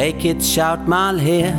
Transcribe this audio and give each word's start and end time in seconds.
Hey 0.00 0.14
Kids, 0.14 0.54
schaut 0.54 0.88
mal 0.88 1.20
her. 1.20 1.52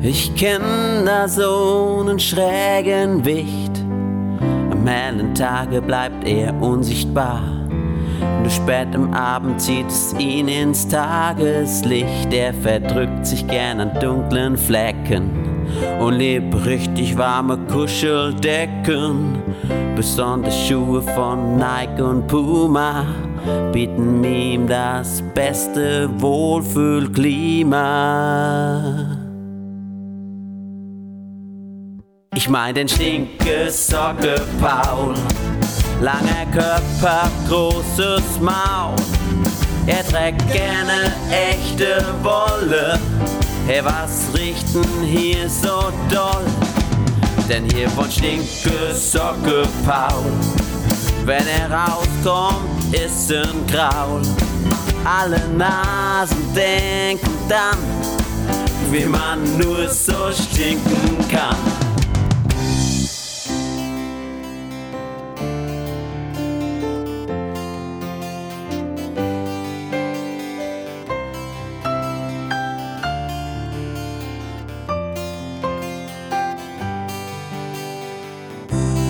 Ich 0.00 0.34
kenn 0.34 1.04
da 1.04 1.28
so 1.28 1.98
einen 2.00 2.18
schrägen 2.18 3.22
Wicht. 3.22 3.84
Am 4.70 4.86
hellen 4.86 5.34
Tage 5.34 5.82
bleibt 5.82 6.26
er 6.26 6.54
unsichtbar. 6.62 7.42
Nur 8.40 8.48
spät 8.48 8.94
am 8.94 9.12
Abend 9.12 9.60
zieht 9.60 9.88
es 9.88 10.14
ihn 10.18 10.48
ins 10.48 10.88
Tageslicht. 10.88 12.32
Er 12.32 12.54
verdrückt 12.54 13.26
sich 13.26 13.46
gern 13.46 13.80
an 13.80 14.00
dunklen 14.00 14.56
Flecken 14.56 15.47
und 15.98 16.14
lebt 16.14 16.66
richtig 16.66 17.16
warme 17.16 17.56
Kuscheldecken. 17.70 19.36
Besonders 19.96 20.54
Schuhe 20.66 21.02
von 21.02 21.56
Nike 21.56 22.02
und 22.02 22.26
Puma 22.26 23.06
bieten 23.72 24.22
ihm 24.24 24.66
das 24.66 25.22
beste 25.34 26.08
Wohlfühlklima. 26.20 29.16
Ich 32.34 32.48
mein 32.48 32.74
den 32.74 32.88
stinke 32.88 33.68
Socke 33.68 34.40
Paul, 34.60 35.14
langer 36.00 36.46
Körper, 36.52 37.30
großes 37.48 38.40
Maul. 38.40 38.94
Er 39.86 40.04
trägt 40.06 40.46
gerne 40.52 41.12
echte 41.32 42.04
Wolle. 42.22 42.98
Hey, 43.68 43.84
was 43.84 44.32
richten 44.32 45.02
hier 45.04 45.46
so 45.46 45.92
doll? 46.08 46.46
Denn 47.50 47.68
hier 47.68 47.90
von 47.90 48.10
stinke 48.10 48.94
Socke 48.94 49.68
Paul. 49.84 50.24
Wenn 51.26 51.46
er 51.46 51.70
rauskommt, 51.70 52.94
ist 52.94 53.30
ein 53.30 53.66
Graul. 53.66 54.22
Alle 55.04 55.46
Nasen 55.50 56.54
denken 56.54 57.28
dann, 57.46 57.76
wie 58.90 59.04
man 59.04 59.58
nur 59.58 59.86
so 59.90 60.32
stinken 60.32 61.28
kann. 61.30 61.57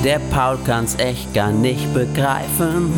Der 0.05 0.21
Paul 0.31 0.59
kann's 0.65 0.95
echt 0.99 1.35
gar 1.35 1.51
nicht 1.51 1.93
begreifen, 1.93 2.93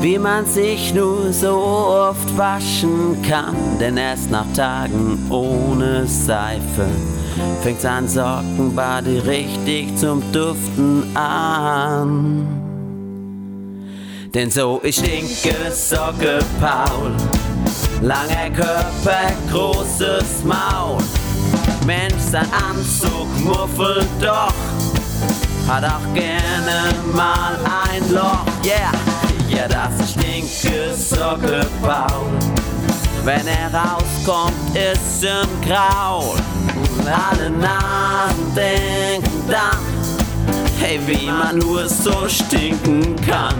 wie 0.00 0.18
man 0.18 0.46
sich 0.46 0.94
nur 0.94 1.30
so 1.30 1.54
oft 1.54 2.38
waschen 2.38 3.20
kann. 3.22 3.54
Denn 3.78 3.98
erst 3.98 4.30
nach 4.30 4.50
Tagen 4.54 5.18
ohne 5.28 6.06
Seife 6.06 6.86
fängt's 7.62 7.84
an 7.84 8.08
Sockenbade 8.08 9.26
richtig 9.26 9.94
zum 9.96 10.22
Duften 10.32 11.14
an. 11.14 12.46
Denn 14.32 14.50
so 14.50 14.80
ich 14.82 14.96
stinke 14.96 15.70
Socke 15.70 16.38
Paul, 16.58 17.12
langer 18.00 18.50
Körper, 18.54 19.32
großes 19.50 20.44
Maul. 20.44 21.02
Mensch, 21.86 22.22
sein 22.30 22.46
Anzug 22.70 23.28
muffelt 23.44 24.08
doch 24.18 24.54
hat 25.68 25.84
auch 25.84 26.14
gerne 26.14 26.94
mal 27.14 27.58
ein 27.88 28.12
Loch. 28.12 28.44
Yeah, 28.64 28.92
ja, 29.48 29.68
das 29.68 30.12
stinke 30.12 30.94
Socke 30.94 31.66
Paul. 31.82 32.26
Wenn 33.24 33.46
er 33.46 33.72
rauskommt, 33.72 34.76
ist 34.76 35.24
Graul. 35.64 36.36
Und 36.98 37.06
alle 37.06 37.50
Nasen 37.50 38.54
denken 38.54 39.44
dann, 39.48 39.78
hey, 40.80 40.98
wie 41.06 41.26
man 41.26 41.58
nur 41.58 41.88
so 41.88 42.28
stinken 42.28 43.14
kann. 43.16 43.54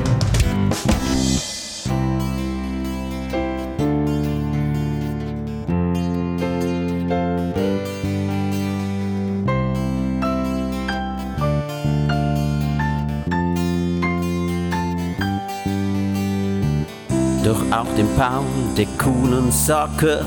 Doch 17.45 17.61
auch 17.73 17.93
dem 17.97 18.07
Paul, 18.17 18.45
der 18.77 18.87
coolen 19.03 19.51
Socke, 19.51 20.25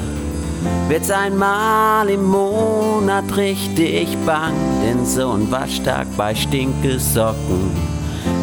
wird's 0.90 1.10
einmal 1.10 2.10
im 2.10 2.26
Monat 2.26 3.24
richtig 3.38 4.18
bang. 4.26 4.52
Denn 4.84 5.06
so 5.06 5.32
ein 5.32 5.50
Waschtag 5.50 6.08
bei 6.18 6.36
stinke 6.36 7.00
Socken 7.00 7.72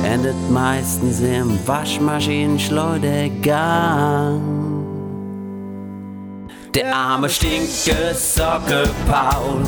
endet 0.02 0.50
meistens 0.50 1.20
im 1.20 1.58
Waschmaschinenschleudergang. 1.66 4.40
Der 6.74 6.96
arme 6.96 7.28
stinke 7.28 8.14
Socke 8.14 8.88
Paul, 9.06 9.60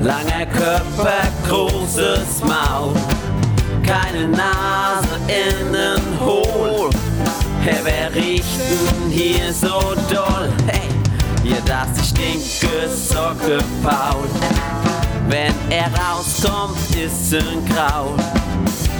langer 0.00 0.46
Körper, 0.46 1.28
großes 1.46 2.40
Maul, 2.40 2.94
keine 3.86 4.28
Nase 4.28 5.20
innen 5.28 6.00
hohl 6.18 6.43
Hey, 7.64 7.80
wer 7.82 8.14
riecht 8.14 8.60
denn 8.60 9.10
hier 9.10 9.50
so 9.50 9.94
doll? 10.12 10.52
Hey, 10.66 10.82
hier 11.42 11.62
das 11.64 11.98
ist 11.98 12.10
stinke 12.10 12.90
Socke 12.90 13.56
Paul. 13.82 14.28
Wenn 15.30 15.54
er 15.70 15.90
rauskommt, 15.98 16.76
ist 16.94 17.32
ein 17.32 17.64
Kraut. 17.64 18.20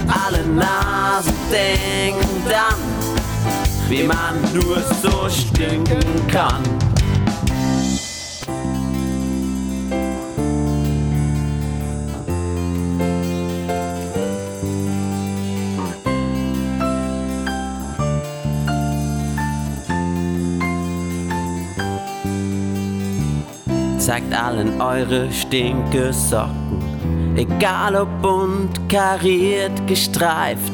Alle 0.09 0.47
Nasen 0.47 1.35
denken 1.53 2.43
dann, 2.49 2.81
wie 3.91 4.05
man 4.05 4.41
nur 4.55 4.83
so 5.03 5.29
stinken 5.29 6.27
kann. 6.29 6.63
Zeigt 24.05 24.35
allen 24.35 24.81
eure 24.83 25.33
stinke 25.33 26.13
Socken. 26.13 26.83
Egal 27.37 27.97
ob 27.97 28.09
bunt, 28.21 28.79
kariert, 28.91 29.87
gestreift, 29.87 30.73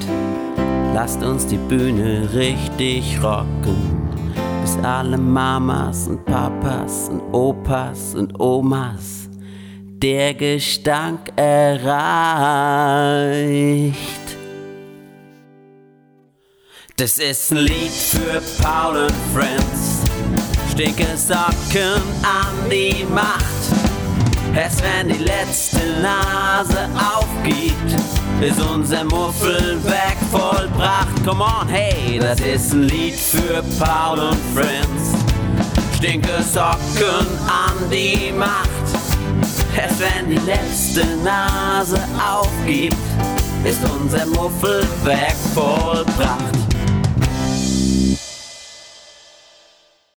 lasst 0.95 1.23
uns 1.23 1.47
die 1.47 1.57
Bühne 1.57 2.29
richtig 2.35 3.23
rocken. 3.23 3.77
Bis 4.63 4.77
alle 4.83 5.17
Mamas 5.17 6.09
und 6.09 6.25
Papas 6.25 7.09
und 7.09 7.23
Opas 7.33 8.17
und 8.17 8.41
Omas 8.41 9.29
der 10.03 10.35
Gestank 10.35 11.31
erreicht. 11.37 11.87
Das 16.97 17.19
ist 17.19 17.53
ein 17.53 17.59
Lied 17.59 17.93
für 17.93 18.43
Paul 18.61 18.97
und 19.05 19.15
Friends 19.33 19.90
stinke 20.81 21.15
Socken 21.15 22.01
an 22.23 22.71
die 22.71 23.05
Macht. 23.13 23.45
Erst 24.57 24.83
wenn 24.83 25.09
die 25.09 25.23
letzte 25.23 25.79
Nase 26.01 26.89
aufgibt, 26.97 27.93
ist 28.41 28.59
unser 28.63 29.05
Muffelwerk 29.05 30.17
vollbracht. 30.31 31.23
Come 31.27 31.45
on, 31.45 31.69
hey, 31.69 32.19
das 32.19 32.41
ist 32.41 32.73
ein 32.73 32.85
Lied 32.85 33.15
für 33.15 33.63
Paul 33.79 34.21
und 34.21 34.39
Friends. 34.55 35.13
Stinke 35.99 36.43
Socken 36.43 37.27
an 37.47 37.91
die 37.93 38.33
Macht. 38.33 38.71
Erst 39.77 40.01
wenn 40.01 40.31
die 40.31 40.47
letzte 40.47 41.05
Nase 41.23 42.01
aufgibt, 42.19 42.97
ist 43.65 43.81
unser 43.85 44.25
Muffelwerk 44.25 45.37
vollbracht. 45.55 46.60